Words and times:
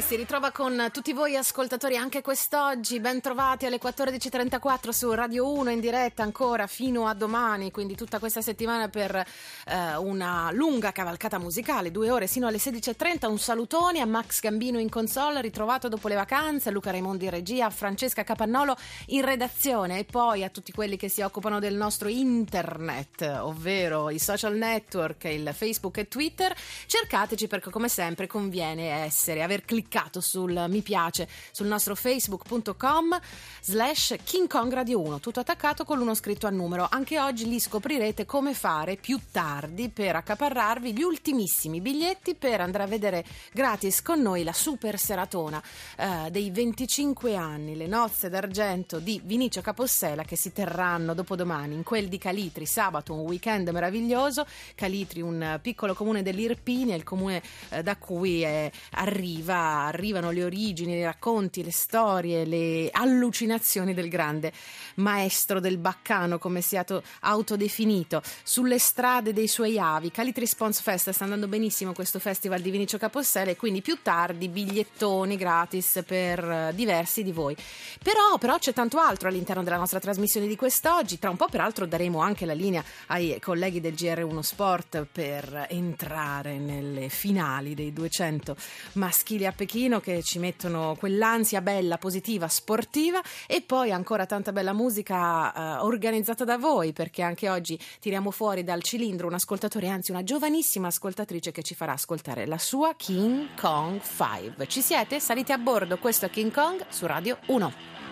Si 0.00 0.14
ritrova 0.14 0.52
con 0.52 0.90
tutti 0.92 1.12
voi 1.12 1.36
ascoltatori 1.36 1.96
anche 1.96 2.22
quest'oggi, 2.22 3.00
ben 3.00 3.20
trovati 3.20 3.66
alle 3.66 3.80
14.34 3.80 4.90
su 4.90 5.10
Radio 5.12 5.52
1 5.52 5.70
in 5.70 5.80
diretta 5.80 6.22
ancora 6.22 6.68
fino 6.68 7.08
a 7.08 7.14
domani, 7.14 7.72
quindi 7.72 7.96
tutta 7.96 8.20
questa 8.20 8.40
settimana 8.40 8.88
per 8.88 9.16
eh, 9.16 9.96
una 9.96 10.50
lunga 10.52 10.92
cavalcata 10.92 11.38
musicale, 11.38 11.90
due 11.90 12.10
ore 12.10 12.28
sino 12.28 12.46
alle 12.46 12.58
16.30, 12.58 13.28
un 13.28 13.38
salutone 13.38 14.00
a 14.00 14.06
Max 14.06 14.40
Gambino 14.40 14.78
in 14.78 14.88
console, 14.88 15.40
ritrovato 15.40 15.88
dopo 15.88 16.06
le 16.06 16.14
vacanze, 16.14 16.70
Luca 16.70 16.92
Raimondi 16.92 17.24
in 17.24 17.30
regia, 17.30 17.66
a 17.66 17.70
Francesca 17.70 18.22
Capannolo 18.22 18.76
in 19.06 19.24
redazione 19.24 19.98
e 19.98 20.04
poi 20.04 20.44
a 20.44 20.48
tutti 20.48 20.70
quelli 20.70 20.96
che 20.96 21.08
si 21.08 21.22
occupano 21.22 21.58
del 21.58 21.74
nostro 21.74 22.08
internet, 22.08 23.22
ovvero 23.40 24.10
i 24.10 24.20
social 24.20 24.54
network, 24.54 25.24
il 25.24 25.50
Facebook 25.52 25.98
e 25.98 26.08
Twitter, 26.08 26.54
cercateci 26.86 27.48
perché 27.48 27.70
come 27.70 27.88
sempre 27.88 28.28
conviene 28.28 28.90
essere 28.90 29.42
aver 29.42 29.64
cliccato 29.64 29.86
sul 30.20 30.66
mi 30.68 30.82
piace 30.82 31.28
sul 31.50 31.66
nostro 31.66 31.94
facebook.com 31.94 33.18
slash 33.62 34.16
King 34.24 34.46
Kong 34.48 34.72
Radio 34.72 35.00
1 35.00 35.20
tutto 35.20 35.40
attaccato 35.40 35.84
con 35.84 35.98
l'uno 35.98 36.14
scritto 36.14 36.46
a 36.46 36.50
numero. 36.50 36.86
Anche 36.90 37.18
oggi 37.18 37.48
lì 37.48 37.58
scoprirete 37.58 38.26
come 38.26 38.52
fare 38.54 38.96
più 38.96 39.18
tardi 39.30 39.88
per 39.88 40.16
accaparrarvi 40.16 40.92
gli 40.92 41.02
ultimissimi 41.02 41.80
biglietti 41.80 42.34
per 42.34 42.60
andare 42.60 42.84
a 42.84 42.86
vedere 42.86 43.24
gratis 43.52 44.02
con 44.02 44.20
noi 44.20 44.44
la 44.44 44.52
super 44.52 44.98
seratona 44.98 45.62
eh, 45.96 46.30
dei 46.30 46.50
25 46.50 47.34
anni 47.36 47.76
le 47.76 47.86
nozze 47.86 48.28
d'argento 48.28 48.98
di 48.98 49.20
Vinicio 49.24 49.60
Capossela 49.60 50.24
che 50.24 50.36
si 50.36 50.52
terranno 50.52 51.14
dopodomani 51.14 51.74
in 51.74 51.82
quel 51.82 52.08
di 52.08 52.18
Calitri 52.18 52.66
sabato 52.66 53.14
un 53.14 53.20
weekend 53.20 53.68
meraviglioso. 53.68 54.46
Calitri 54.74 55.22
un 55.22 55.58
piccolo 55.62 55.94
comune 55.94 56.22
dell'Irpinia 56.22 56.94
il 56.94 57.04
comune 57.04 57.42
eh, 57.70 57.82
da 57.82 57.96
cui 57.96 58.42
è 58.42 58.70
arriva, 58.92 59.77
arrivano 59.84 60.30
le 60.30 60.44
origini, 60.44 60.94
i 60.94 61.04
racconti, 61.04 61.62
le 61.62 61.72
storie, 61.72 62.44
le 62.44 62.90
allucinazioni 62.92 63.94
del 63.94 64.08
grande 64.08 64.52
maestro 64.96 65.60
del 65.60 65.78
baccano, 65.78 66.38
come 66.38 66.60
si 66.60 66.76
è 66.76 66.84
autodefinito, 67.20 68.22
sulle 68.42 68.78
strade 68.78 69.32
dei 69.32 69.48
suoi 69.48 69.78
avi. 69.78 70.10
Calitri 70.10 70.46
Spons 70.46 70.80
Fest 70.80 71.10
sta 71.10 71.24
andando 71.24 71.48
benissimo 71.48 71.92
questo 71.92 72.18
festival 72.18 72.60
di 72.60 72.70
Vinicio 72.70 72.98
Capossela 72.98 73.50
e 73.50 73.56
quindi 73.56 73.80
più 73.80 73.98
tardi 74.02 74.48
bigliettoni 74.48 75.36
gratis 75.36 76.02
per 76.06 76.42
eh, 76.44 76.72
diversi 76.74 77.22
di 77.22 77.32
voi. 77.32 77.56
Però, 78.02 78.38
però 78.38 78.58
c'è 78.58 78.72
tanto 78.72 78.98
altro 78.98 79.28
all'interno 79.28 79.62
della 79.62 79.76
nostra 79.76 80.00
trasmissione 80.00 80.46
di 80.46 80.56
quest'oggi. 80.56 81.18
Tra 81.18 81.30
un 81.30 81.36
po', 81.36 81.46
peraltro, 81.46 81.86
daremo 81.86 82.20
anche 82.20 82.46
la 82.46 82.52
linea 82.52 82.82
ai 83.06 83.38
colleghi 83.40 83.80
del 83.80 83.94
GR1 83.94 84.38
Sport 84.40 85.06
per 85.10 85.66
entrare 85.68 86.58
nelle 86.58 87.08
finali 87.08 87.74
dei 87.74 87.92
200 87.92 88.56
maschili 88.94 89.46
a 89.46 89.52
Pechino 89.52 89.67
che 89.68 90.22
ci 90.22 90.38
mettono 90.38 90.96
quell'ansia 90.98 91.60
bella, 91.60 91.98
positiva, 91.98 92.48
sportiva 92.48 93.20
e 93.46 93.60
poi 93.60 93.92
ancora 93.92 94.24
tanta 94.24 94.50
bella 94.50 94.72
musica 94.72 95.52
eh, 95.52 95.82
organizzata 95.82 96.44
da 96.44 96.56
voi 96.56 96.92
perché 96.92 97.22
anche 97.22 97.50
oggi 97.50 97.78
tiriamo 98.00 98.30
fuori 98.30 98.64
dal 98.64 98.82
cilindro 98.82 99.26
un 99.26 99.34
ascoltatore, 99.34 99.88
anzi 99.88 100.10
una 100.10 100.24
giovanissima 100.24 100.88
ascoltatrice 100.88 101.52
che 101.52 101.62
ci 101.62 101.74
farà 101.74 101.92
ascoltare 101.92 102.46
la 102.46 102.58
sua 102.58 102.94
King 102.96 103.48
Kong 103.60 104.00
5. 104.00 104.66
Ci 104.66 104.80
siete? 104.80 105.20
Salite 105.20 105.52
a 105.52 105.58
bordo, 105.58 105.98
questo 105.98 106.24
è 106.26 106.30
King 106.30 106.52
Kong 106.52 106.86
su 106.88 107.04
Radio 107.04 107.38
1. 107.46 108.07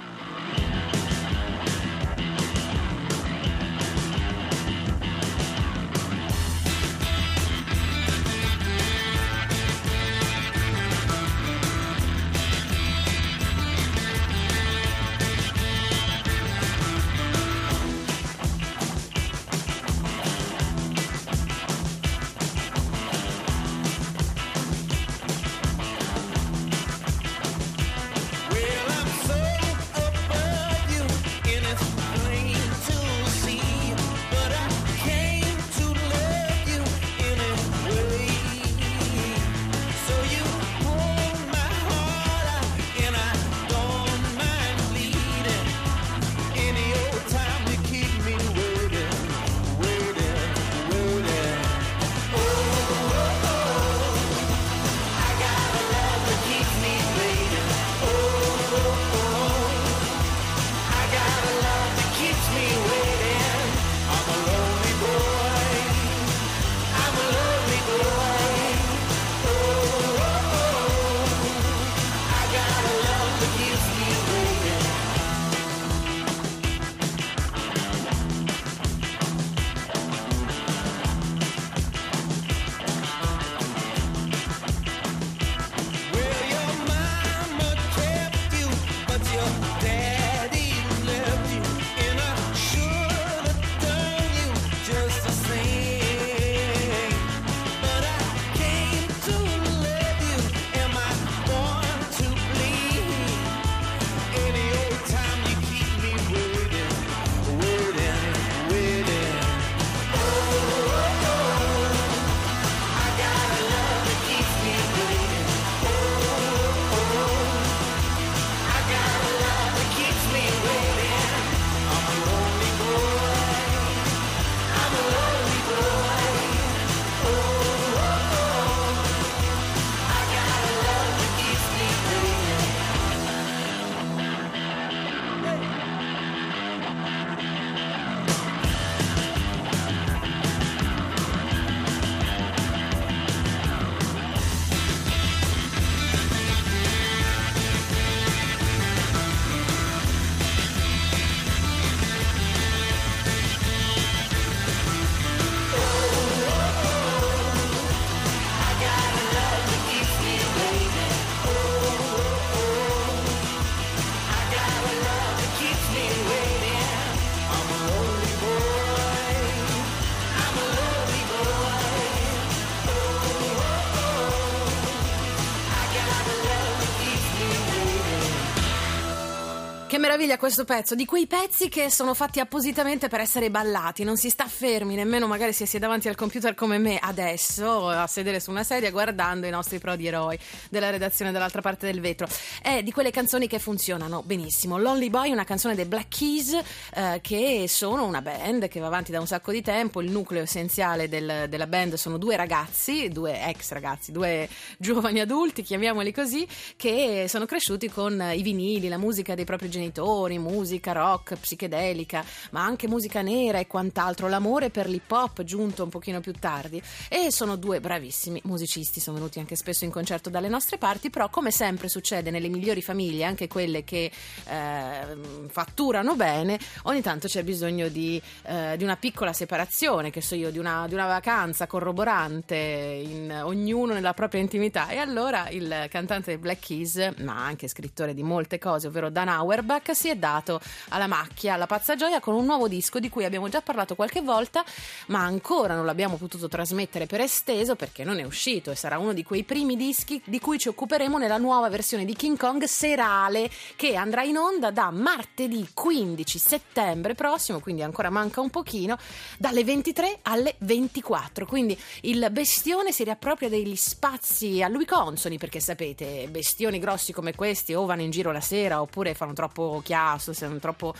Meraviglia 180.16 180.38
questo 180.38 180.64
pezzo, 180.64 180.94
di 180.94 181.04
quei 181.04 181.26
pezzi 181.26 181.68
che 181.68 181.90
sono 181.90 182.14
fatti 182.14 182.40
appositamente 182.40 183.08
per 183.08 183.20
essere 183.20 183.50
ballati, 183.50 184.02
non 184.02 184.16
si 184.16 184.30
sta 184.30 184.46
fermi, 184.46 184.94
nemmeno 184.94 185.26
magari 185.26 185.52
se 185.52 185.66
si 185.66 185.76
è 185.76 185.78
davanti 185.78 186.08
al 186.08 186.14
computer 186.14 186.54
come 186.54 186.78
me 186.78 186.96
adesso, 186.98 187.88
a 187.90 188.06
sedere 188.06 188.40
su 188.40 188.50
una 188.50 188.64
sedia 188.64 188.90
guardando 188.90 189.46
i 189.46 189.50
nostri 189.50 189.78
prodi 189.78 190.06
eroi 190.06 190.38
della 190.70 190.88
redazione 190.88 191.32
dall'altra 191.32 191.60
parte 191.60 191.84
del 191.84 192.00
vetro. 192.00 192.26
È 192.62 192.82
di 192.82 192.92
quelle 192.92 193.10
canzoni 193.10 193.46
che 193.46 193.58
funzionano 193.58 194.22
benissimo. 194.22 194.78
Lonely 194.78 195.10
Boy, 195.10 195.32
una 195.32 195.44
canzone 195.44 195.74
dei 195.74 195.84
Black 195.84 196.16
Keys, 196.16 196.58
eh, 196.94 197.18
che 197.20 197.66
sono 197.68 198.06
una 198.06 198.22
band 198.22 198.68
che 198.68 198.80
va 198.80 198.86
avanti 198.86 199.12
da 199.12 199.20
un 199.20 199.26
sacco 199.26 199.52
di 199.52 199.60
tempo, 199.60 200.00
il 200.00 200.10
nucleo 200.10 200.44
essenziale 200.44 201.10
del, 201.10 201.44
della 201.50 201.66
band 201.66 201.94
sono 201.94 202.16
due 202.16 202.36
ragazzi, 202.36 203.10
due 203.10 203.38
ex 203.46 203.72
ragazzi, 203.72 204.12
due 204.12 204.48
giovani 204.78 205.20
adulti, 205.20 205.60
chiamiamoli 205.60 206.10
così, 206.10 206.48
che 206.74 207.26
sono 207.28 207.44
cresciuti 207.44 207.90
con 207.90 208.32
i 208.32 208.40
vinili, 208.40 208.88
la 208.88 208.96
musica 208.96 209.34
dei 209.34 209.44
propri 209.44 209.68
genitori 209.68 210.04
genitori, 210.06 210.38
musica 210.38 210.92
rock, 210.92 211.34
psichedelica, 211.36 212.24
ma 212.50 212.64
anche 212.64 212.86
musica 212.86 213.22
nera 213.22 213.58
e 213.58 213.66
quant'altro, 213.66 214.28
l'amore 214.28 214.70
per 214.70 214.88
l'hip 214.88 215.10
hop 215.10 215.42
giunto 215.42 215.82
un 215.82 215.88
pochino 215.88 216.20
più 216.20 216.32
tardi. 216.32 216.80
E 217.08 217.32
sono 217.32 217.56
due 217.56 217.80
bravissimi 217.80 218.40
musicisti, 218.44 219.00
sono 219.00 219.16
venuti 219.16 219.40
anche 219.40 219.56
spesso 219.56 219.84
in 219.84 219.90
concerto 219.90 220.30
dalle 220.30 220.48
nostre 220.48 220.78
parti, 220.78 221.10
però 221.10 221.28
come 221.28 221.50
sempre 221.50 221.88
succede 221.88 222.30
nelle 222.30 222.48
migliori 222.48 222.82
famiglie, 222.82 223.24
anche 223.24 223.48
quelle 223.48 223.82
che 223.82 224.10
eh, 224.48 225.16
fatturano 225.48 226.14
bene, 226.14 226.58
ogni 226.84 227.02
tanto 227.02 227.26
c'è 227.26 227.42
bisogno 227.42 227.88
di, 227.88 228.20
eh, 228.44 228.76
di, 228.76 228.84
una 228.84 228.96
piccola 228.96 229.32
separazione, 229.32 230.10
che 230.10 230.20
so 230.20 230.34
io, 230.36 230.50
di 230.50 230.58
una, 230.58 230.86
di 230.86 230.94
una 230.94 231.06
vacanza 231.06 231.66
corroborante, 231.66 232.56
in, 232.56 233.40
ognuno 233.42 233.94
nella 233.94 234.14
propria 234.14 234.40
intimità. 234.40 234.88
E 234.88 234.98
allora 234.98 235.48
il 235.48 235.86
cantante 235.90 236.38
Black 236.38 236.66
Keys, 236.66 237.14
ma 237.18 237.44
anche 237.44 237.66
scrittore 237.66 238.14
di 238.14 238.22
molte 238.22 238.58
cose, 238.58 238.86
ovvero 238.86 239.10
Dan 239.10 239.28
Auerbach, 239.28 239.94
si 239.96 240.10
è 240.10 240.16
dato 240.16 240.60
alla 240.90 241.06
macchia, 241.06 241.54
alla 241.54 241.66
pazza 241.66 241.96
gioia 241.96 242.20
con 242.20 242.34
un 242.34 242.44
nuovo 242.44 242.68
disco 242.68 243.00
di 243.00 243.08
cui 243.08 243.24
abbiamo 243.24 243.48
già 243.48 243.62
parlato 243.62 243.94
qualche 243.94 244.20
volta, 244.20 244.62
ma 245.06 245.20
ancora 245.20 245.74
non 245.74 245.86
l'abbiamo 245.86 246.16
potuto 246.16 246.48
trasmettere 246.48 247.06
per 247.06 247.22
esteso 247.22 247.74
perché 247.76 248.04
non 248.04 248.18
è 248.18 248.24
uscito 248.24 248.70
e 248.70 248.76
sarà 248.76 248.98
uno 248.98 249.14
di 249.14 249.22
quei 249.22 249.42
primi 249.42 249.74
dischi 249.74 250.20
di 250.24 250.38
cui 250.38 250.58
ci 250.58 250.68
occuperemo 250.68 251.16
nella 251.16 251.38
nuova 251.38 251.70
versione 251.70 252.04
di 252.04 252.14
King 252.14 252.36
Kong 252.36 252.62
serale 252.64 253.50
che 253.74 253.96
andrà 253.96 254.22
in 254.22 254.36
onda 254.36 254.70
da 254.70 254.90
martedì 254.90 255.66
15 255.72 256.38
settembre 256.38 257.14
prossimo, 257.14 257.60
quindi 257.60 257.82
ancora 257.82 258.10
manca 258.10 258.42
un 258.42 258.50
pochino, 258.50 258.98
dalle 259.38 259.64
23 259.64 260.18
alle 260.22 260.56
24. 260.58 261.46
Quindi 261.46 261.78
il 262.02 262.28
bestione 262.30 262.92
si 262.92 263.02
riappropria 263.02 263.48
degli 263.48 263.76
spazi 263.76 264.62
a 264.62 264.68
lui 264.68 264.84
consoni 264.84 265.38
perché 265.38 265.60
sapete, 265.60 266.28
bestioni 266.28 266.78
grossi 266.78 267.12
come 267.12 267.34
questi 267.34 267.72
o 267.72 267.86
vanno 267.86 268.02
in 268.02 268.10
giro 268.10 268.32
la 268.32 268.40
sera 268.40 268.80
oppure 268.80 269.14
fanno 269.14 269.32
troppo 269.32 269.75
chiasso, 269.80 270.32
troppo, 270.60 270.94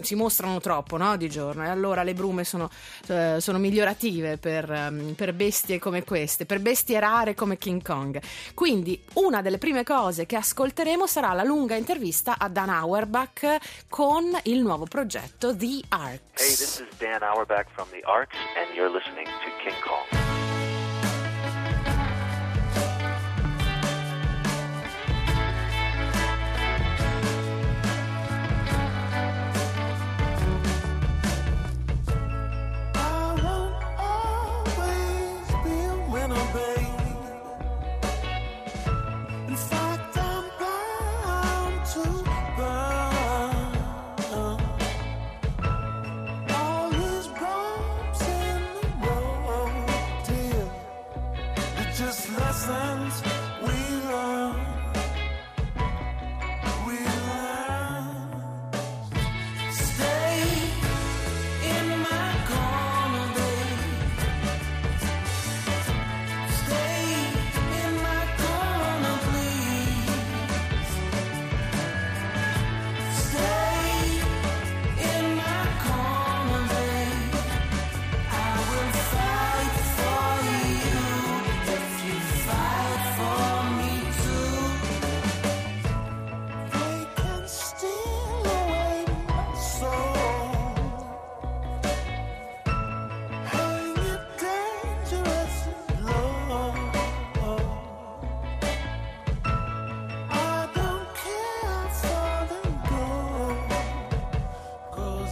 si 0.00 0.14
mostrano 0.14 0.60
troppo 0.60 0.96
no? 0.96 1.16
di 1.16 1.28
giorno 1.28 1.64
e 1.64 1.68
allora 1.68 2.02
le 2.02 2.14
brume 2.14 2.44
sono, 2.44 2.70
eh, 3.06 3.36
sono 3.40 3.58
migliorative 3.58 4.36
per, 4.36 4.68
um, 4.70 5.14
per, 5.14 5.32
bestie 5.32 5.78
come 5.78 6.04
queste, 6.04 6.46
per 6.46 6.60
bestie 6.60 6.98
rare 7.00 7.34
come 7.34 7.58
King 7.58 7.82
Kong. 7.82 8.20
Quindi 8.54 9.00
una 9.14 9.42
delle 9.42 9.58
prime 9.58 9.84
cose 9.84 10.26
che 10.26 10.36
ascolteremo 10.36 11.06
sarà 11.06 11.32
la 11.32 11.42
lunga 11.42 11.74
intervista 11.74 12.36
a 12.38 12.48
Dan 12.48 12.70
Auerbach 12.70 13.56
con 13.88 14.38
il 14.44 14.60
nuovo 14.60 14.84
progetto 14.84 15.54
The 15.56 15.80
Arcs. 15.88 16.40
Hey, 16.40 16.48
this 16.48 16.80
is 16.80 16.96
Dan 16.98 17.22
Auerbach 17.22 17.66
from 17.70 17.88
The 17.90 18.02
Arcs 18.04 18.36
and 18.56 18.74
you're 18.74 18.90
listening 18.90 19.26
to 19.26 19.50
King 19.62 19.80
Kong. 19.82 20.17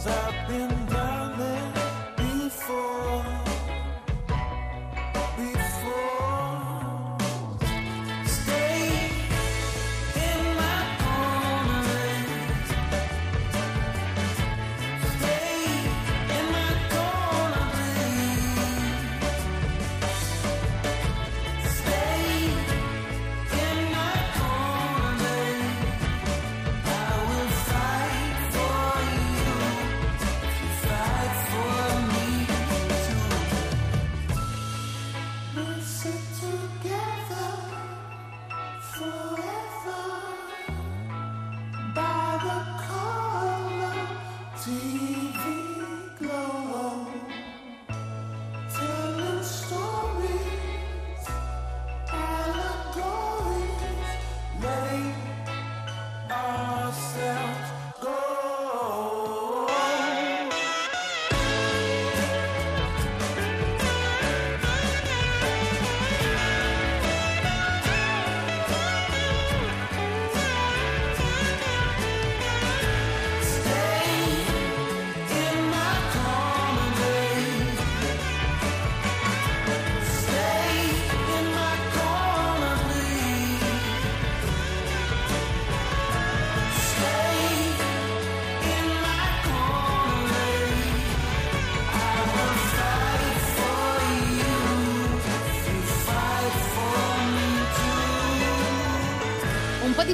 up 0.09 0.49
in 0.49 0.86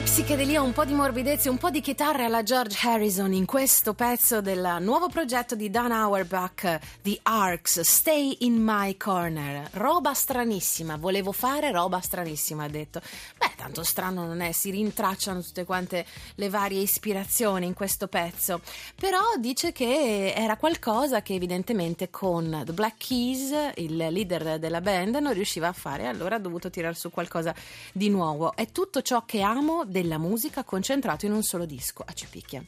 psichedelia, 0.03 0.61
un 0.61 0.73
po' 0.73 0.85
di 0.85 0.93
morbidezza, 0.93 1.49
un 1.49 1.57
po' 1.57 1.69
di 1.69 1.79
chitarra 1.79 2.25
alla 2.25 2.43
George 2.43 2.77
Harrison 2.85 3.31
in 3.31 3.45
questo 3.45 3.93
pezzo 3.93 4.41
del 4.41 4.77
nuovo 4.81 5.07
progetto 5.07 5.55
di 5.55 5.69
Dan 5.69 5.91
Auerbach, 5.91 6.79
The 7.01 7.19
Arcs, 7.23 7.79
Stay 7.81 8.37
in 8.41 8.61
My 8.61 8.97
Corner. 8.97 9.69
Roba 9.73 10.13
stranissima, 10.13 10.97
volevo 10.97 11.31
fare 11.31 11.71
roba 11.71 12.01
stranissima, 12.01 12.65
ha 12.65 12.67
detto. 12.67 13.01
Beh, 13.37 13.53
tanto 13.55 13.83
strano 13.83 14.25
non 14.25 14.41
è, 14.41 14.51
si 14.51 14.71
rintracciano 14.71 15.41
tutte 15.41 15.63
quante 15.63 16.05
le 16.35 16.49
varie 16.49 16.81
ispirazioni 16.81 17.65
in 17.65 17.73
questo 17.73 18.07
pezzo. 18.07 18.61
Però 18.95 19.21
dice 19.39 19.71
che 19.71 20.33
era 20.35 20.57
qualcosa 20.57 21.21
che 21.21 21.33
evidentemente 21.33 22.09
con 22.09 22.63
The 22.65 22.73
Black 22.73 22.97
Keys, 23.07 23.53
il 23.75 23.95
leader 23.95 24.59
della 24.59 24.81
band, 24.81 25.15
non 25.15 25.33
riusciva 25.33 25.69
a 25.69 25.73
fare, 25.73 26.07
allora 26.07 26.35
ha 26.35 26.39
dovuto 26.39 26.69
tirare 26.69 26.95
su 26.95 27.09
qualcosa 27.09 27.55
di 27.91 28.09
nuovo. 28.09 28.53
È 28.53 28.67
tutto 28.71 29.01
ciò 29.01 29.23
che 29.25 29.41
amo 29.41 29.85
della 30.03 30.17
musica 30.17 30.63
concentrato 30.65 31.25
in 31.25 31.31
un 31.31 31.43
solo 31.43 31.65
disco 31.65 32.03
a 32.05 32.11
Cipicchia. 32.11 32.61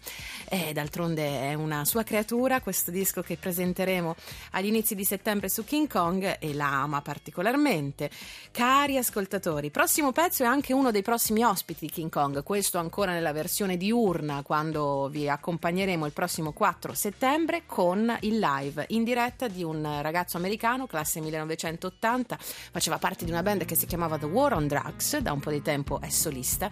E 0.47 0.71
d'altronde 0.71 1.49
è 1.49 1.53
una 1.53 1.83
sua 1.83 2.03
creatura, 2.03 2.61
questo 2.61 2.91
disco 2.91 3.21
che 3.21 3.35
presenteremo 3.35 4.15
agli 4.51 4.67
inizi 4.67 4.95
di 4.95 5.03
settembre 5.03 5.49
su 5.49 5.65
King 5.65 5.89
Kong 5.89 6.37
e 6.39 6.53
la 6.53 6.81
ama 6.81 7.01
particolarmente. 7.01 8.09
Cari 8.51 8.97
ascoltatori, 8.97 9.69
prossimo 9.69 10.13
pezzo 10.13 10.43
è 10.43 10.45
anche 10.45 10.73
uno 10.73 10.91
dei 10.91 11.01
prossimi 11.01 11.43
ospiti 11.43 11.87
di 11.87 11.91
King 11.91 12.09
Kong, 12.09 12.41
questo 12.43 12.77
ancora 12.77 13.11
nella 13.11 13.33
versione 13.33 13.75
diurna 13.75 14.41
quando 14.41 15.09
vi 15.11 15.27
accompagneremo 15.27 16.05
il 16.05 16.13
prossimo 16.13 16.53
4 16.53 16.93
settembre 16.93 17.63
con 17.65 18.17
il 18.21 18.39
live 18.39 18.85
in 18.89 19.03
diretta 19.03 19.49
di 19.49 19.63
un 19.63 19.99
ragazzo 20.01 20.37
americano, 20.37 20.87
classe 20.87 21.19
1980, 21.19 22.37
faceva 22.39 22.97
parte 22.97 23.25
di 23.25 23.31
una 23.31 23.43
band 23.43 23.65
che 23.65 23.75
si 23.75 23.85
chiamava 23.85 24.17
The 24.17 24.25
War 24.25 24.53
on 24.53 24.67
Drugs, 24.67 25.17
da 25.17 25.33
un 25.33 25.41
po' 25.41 25.51
di 25.51 25.61
tempo 25.61 25.99
è 25.99 26.09
solista 26.09 26.71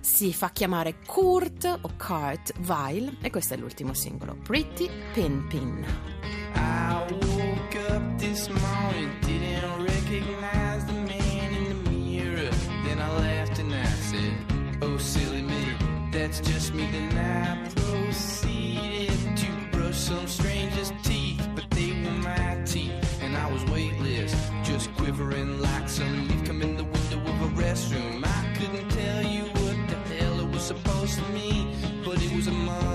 si 0.00 0.32
fa 0.32 0.50
chiamare 0.50 0.96
Kurt 1.06 1.64
o 1.64 1.90
Kurt 1.96 2.52
Weil 2.66 3.16
e 3.20 3.30
questo 3.30 3.54
è 3.54 3.56
l'ultimo 3.56 3.94
singolo, 3.94 4.36
Pretty 4.42 4.88
Pin 5.12 5.46
Pin. 5.48 5.84
I 6.54 7.06
woke 7.10 7.76
up 7.90 8.18
this 8.18 8.48
morning, 8.48 9.10
didn't 9.20 9.84
recognize 9.84 10.84
the 10.86 10.92
man 10.92 11.52
in 11.54 11.84
the 11.84 11.90
mirror. 11.90 12.50
Then 12.84 12.98
I 12.98 13.08
laughed 13.18 13.58
and 13.58 13.72
I 13.74 13.84
said, 13.84 14.34
Oh, 14.82 14.96
silly 14.98 15.42
me, 15.42 15.76
that's 16.10 16.40
just 16.40 16.72
me. 16.74 16.88
Then 16.90 17.16
I 17.18 17.68
proceeded 17.74 19.15
me, 31.32 31.66
but 32.04 32.22
it 32.22 32.32
was 32.34 32.46
a 32.46 32.52
mine. 32.52 32.85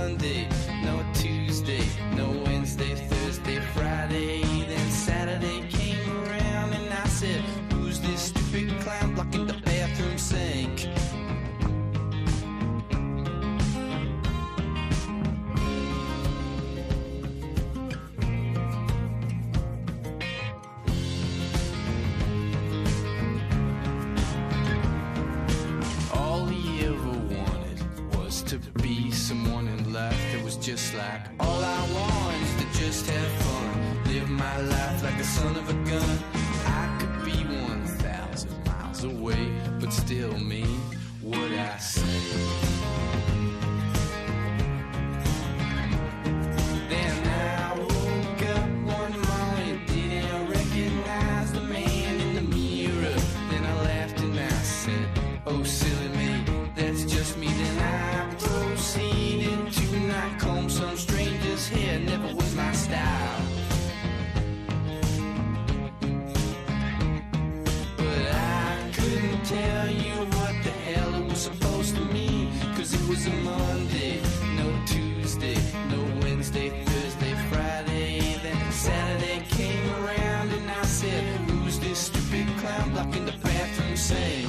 Was 73.11 73.27
a 73.27 73.33
Monday, 73.43 74.21
no 74.55 74.67
Tuesday, 74.85 75.57
no 75.89 76.01
Wednesday, 76.21 76.69
Thursday, 76.85 77.33
Friday. 77.49 78.39
Then 78.41 78.71
Saturday 78.71 79.43
came 79.49 79.85
around 79.95 80.49
and 80.51 80.71
I 80.71 80.81
said, 80.83 81.21
Who's 81.49 81.77
this 81.77 81.99
stupid 81.99 82.47
clown 82.59 82.91
blocking 82.91 83.25
the 83.25 83.33
bathroom 83.43 83.97
sink? 83.97 84.47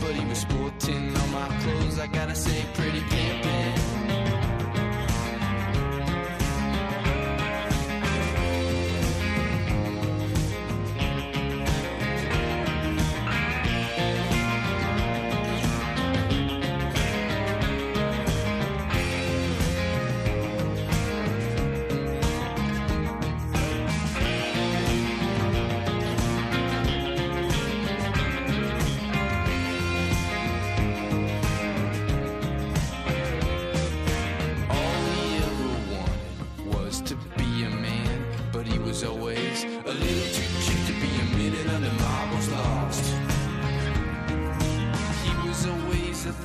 But 0.00 0.14
he 0.14 0.24
was 0.30 0.38
sporting 0.38 1.14
all 1.14 1.28
my 1.28 1.48
clothes, 1.60 1.98
I 1.98 2.06
gotta 2.06 2.34
say, 2.34 2.64
pretty 2.72 2.97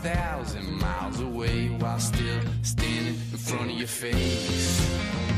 thousand 0.03 0.69
miles 0.79 1.21
away 1.21 1.67
while 1.79 1.97
still 1.97 2.41
standing 2.61 3.15
in 3.15 3.37
front 3.37 3.71
of 3.71 3.77
your 3.77 3.87
face. 3.87 5.32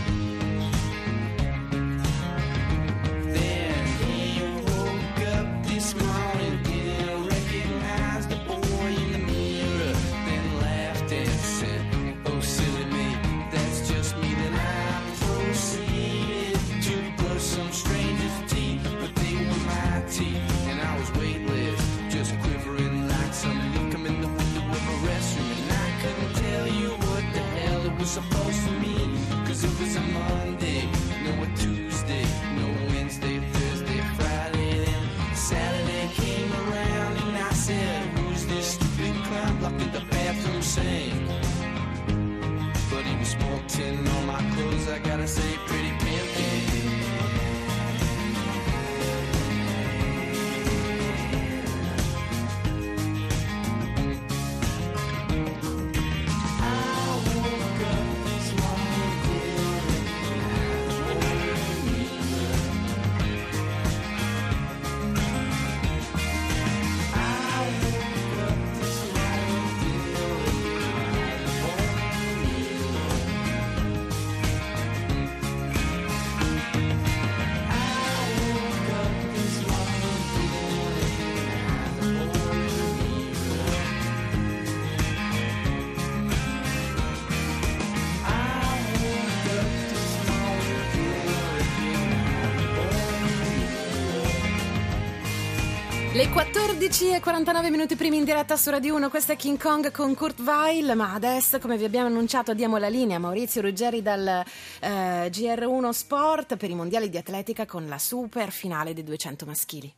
Le 96.25 96.31
14 96.31 97.11
e 97.11 97.19
49 97.19 97.69
minuti 97.69 97.95
primi 97.95 98.17
in 98.17 98.23
diretta 98.23 98.57
su 98.57 98.71
Radio 98.71 98.95
1, 98.95 99.09
questa 99.11 99.33
è 99.33 99.35
King 99.35 99.61
Kong 99.61 99.91
con 99.91 100.15
Kurt 100.15 100.39
Weil, 100.39 100.95
ma 100.95 101.13
adesso 101.13 101.59
come 101.59 101.77
vi 101.77 101.83
abbiamo 101.83 102.07
annunciato 102.07 102.55
diamo 102.55 102.77
la 102.77 102.87
linea 102.87 103.17
a 103.17 103.19
Maurizio 103.19 103.61
Ruggeri 103.61 104.01
dal 104.01 104.43
eh, 104.79 105.29
GR1 105.29 105.89
Sport 105.89 106.57
per 106.57 106.71
i 106.71 106.73
mondiali 106.73 107.09
di 107.09 107.17
atletica 107.17 107.67
con 107.67 107.87
la 107.87 107.99
super 107.99 108.49
finale 108.49 108.95
dei 108.95 109.03
200 109.03 109.45
maschili. 109.45 109.93